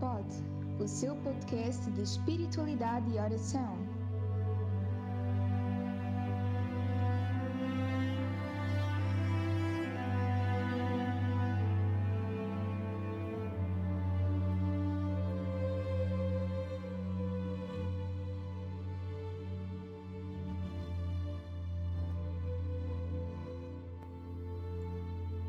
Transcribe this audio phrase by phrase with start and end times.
[0.00, 0.26] Pod,
[0.80, 3.76] o seu podcast de espiritualidade e oração.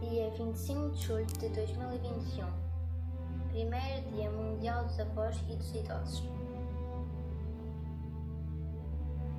[0.01, 2.68] Dia 25 de julho de 2021,
[3.59, 6.23] primeiro Dia Mundial dos Avós e dos Idosos.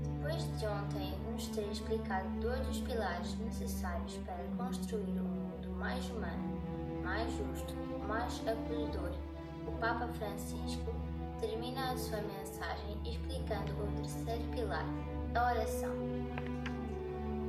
[0.02, 6.04] Depois de ontem nos ter explicado todos os pilares necessários para construir um mundo mais
[6.10, 6.60] humano,
[7.02, 7.74] mais justo,
[8.06, 9.12] mais acolhedor,
[9.66, 10.94] o Papa Francisco
[11.40, 14.84] termina a sua mensagem explicando o terceiro pilar,
[15.34, 15.94] a oração.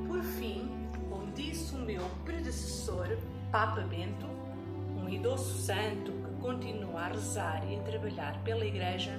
[0.08, 0.72] Por fim,
[1.10, 3.18] como disse o meu predecessor,
[3.52, 4.26] Papa Bento,
[4.96, 9.18] um idoso santo continua a rezar e a trabalhar pela Igreja,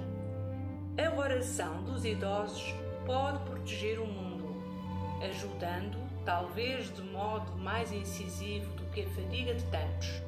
[0.98, 2.75] a oração dos idosos
[3.06, 4.62] pode proteger o mundo,
[5.23, 10.23] ajudando, talvez de modo mais incisivo do que a fadiga de tantos.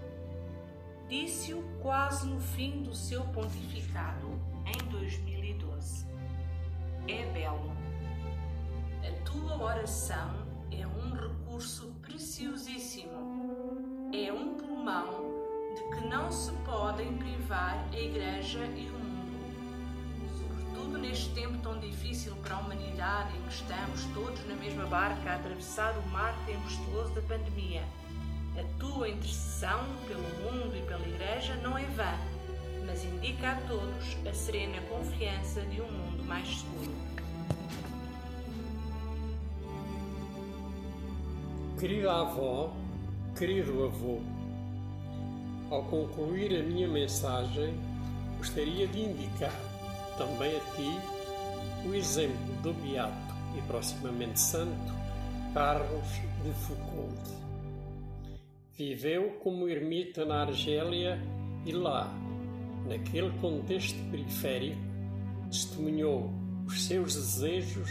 [1.09, 6.07] Disse-o quase no fim do seu pontificado, em 2012.
[7.09, 7.73] É belo.
[9.07, 14.11] A tua oração é um recurso preciosíssimo.
[14.15, 15.44] É um pulmão
[15.93, 19.05] que não se podem privar a Igreja e o mundo.
[20.39, 25.31] Sobretudo neste tempo tão difícil para a humanidade em que estamos todos na mesma barca
[25.31, 27.83] a atravessar o mar tempestuoso da pandemia.
[28.59, 32.15] A tua intercessão pelo mundo e pela Igreja não é vã,
[32.87, 36.93] mas indica a todos a serena confiança de um mundo mais seguro.
[41.79, 42.73] Querida avó,
[43.37, 44.21] querido avô,
[45.75, 47.75] ao concluir a minha mensagem,
[48.39, 49.53] gostaria de indicar
[50.17, 54.95] também a ti o exemplo do beato e proximamente santo
[55.53, 56.07] Carlos
[56.45, 57.45] de Foucault.
[58.77, 61.21] Viveu como ermita na Argélia
[61.67, 62.13] e lá,
[62.87, 64.81] naquele contexto periférico,
[65.51, 66.31] testemunhou
[66.67, 67.91] os seus desejos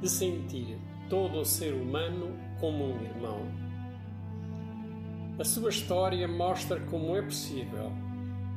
[0.00, 0.78] de sentir
[1.10, 3.63] todo o ser humano como um irmão.
[5.36, 7.90] A sua história mostra como é possível,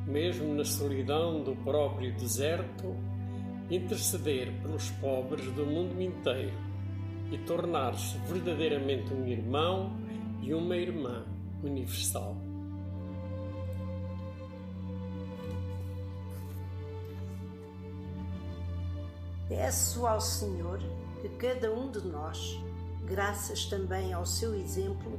[0.06, 2.94] mesmo na solidão do próprio deserto,
[3.68, 6.56] interceder pelos pobres do mundo inteiro
[7.32, 9.98] e tornar-se verdadeiramente um irmão
[10.40, 11.26] e uma irmã
[11.64, 12.36] universal.
[19.48, 20.78] Peço ao Senhor
[21.20, 22.56] que cada um de nós,
[23.04, 25.18] graças também ao seu exemplo,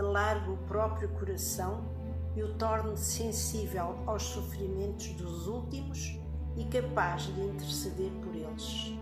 [0.00, 1.84] alargue o próprio coração
[2.34, 6.18] e o torne sensível aos sofrimentos dos últimos
[6.56, 8.94] e capaz de interceder por eles.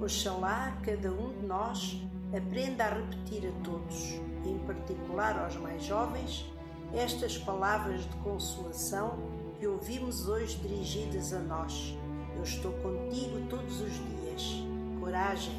[0.00, 2.02] Oxalá cada um de nós
[2.36, 6.50] aprenda a repetir a todos, em particular aos mais jovens,
[6.92, 9.18] estas palavras de consolação
[9.58, 11.96] que ouvimos hoje dirigidas a nós.
[12.34, 14.64] Eu estou contigo todos os dias.
[14.98, 15.54] Coragem,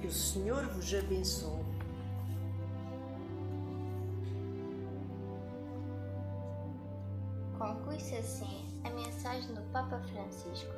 [0.00, 1.73] que o Senhor vos abençoe.
[7.64, 10.70] Conclui-se assim a mensagem do Papa Francisco,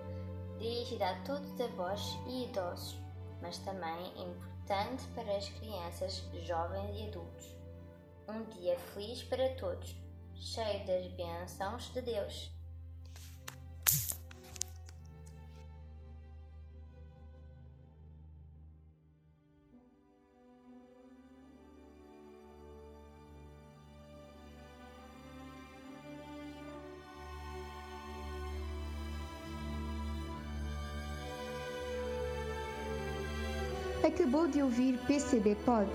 [0.57, 2.97] dirigida a todos os avós e idosos,
[3.43, 7.57] mas também importante para as crianças, jovens e adultos.
[8.29, 9.97] Um dia feliz para todos,
[10.37, 12.56] cheio das bênçãos de Deus.
[34.07, 35.91] Acabou de ouvir PCB Pod.